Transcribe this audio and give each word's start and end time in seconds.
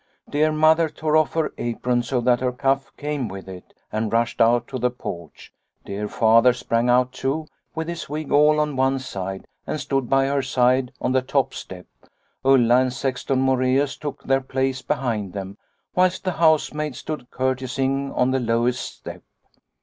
Dear 0.27 0.51
Mother 0.51 0.89
tore 0.89 1.15
off 1.15 1.35
her 1.35 1.53
apron 1.59 2.01
so 2.01 2.21
that 2.21 2.39
her 2.39 2.51
cuff 2.51 2.91
came 2.97 3.27
with 3.27 3.47
it, 3.47 3.75
and 3.91 4.11
rushed 4.11 4.41
out 4.41 4.67
to 4.69 4.79
the 4.79 4.89
porch; 4.89 5.53
dear 5.85 6.07
Father 6.07 6.53
sprang 6.53 6.89
out, 6.89 7.11
too, 7.11 7.45
with 7.75 7.87
his 7.87 8.09
wig 8.09 8.31
all 8.31 8.59
on 8.59 8.75
one 8.75 8.97
side 8.97 9.45
and 9.67 9.79
stood 9.79 10.09
by 10.09 10.25
her 10.25 10.41
side 10.41 10.91
on 10.99 11.11
the 11.11 11.21
top 11.21 11.53
step; 11.53 11.85
Ulla 12.43 12.77
and 12.81 12.91
Sexton 12.91 13.41
Moreus 13.41 13.95
took 13.95 14.23
their 14.23 14.41
place 14.41 14.81
behind 14.81 15.33
them, 15.33 15.59
whilst 15.93 16.23
the 16.23 16.31
housemaid 16.31 16.95
stood 16.95 17.29
curtseying 17.29 18.11
on 18.15 18.31
the 18.31 18.39
lowest 18.39 18.81
step. 18.81 19.21